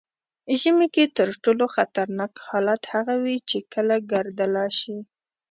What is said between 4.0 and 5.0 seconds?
ګردله شي.